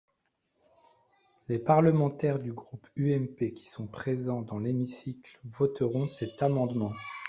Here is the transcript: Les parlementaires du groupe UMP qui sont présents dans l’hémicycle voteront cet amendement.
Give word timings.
Les 1.47 1.59
parlementaires 1.59 2.39
du 2.39 2.53
groupe 2.53 2.87
UMP 2.97 3.51
qui 3.51 3.67
sont 3.69 3.85
présents 3.85 4.41
dans 4.41 4.57
l’hémicycle 4.57 5.39
voteront 5.45 6.07
cet 6.07 6.41
amendement. 6.41 6.93